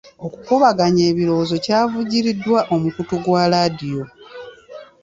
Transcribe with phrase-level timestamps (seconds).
[0.25, 4.03] Okukubaganya ebirowoozo kwavujjiriddwa omukutu gwa laadiyo.